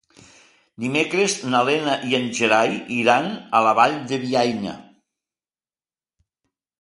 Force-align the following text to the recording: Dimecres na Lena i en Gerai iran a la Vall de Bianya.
Dimecres 0.83 1.33
na 1.49 1.59
Lena 1.67 1.97
i 2.11 2.15
en 2.19 2.25
Gerai 2.39 2.73
iran 2.95 3.27
a 3.59 3.61
la 3.67 3.73
Vall 3.81 3.93
de 4.13 4.19
Bianya. 4.23 4.73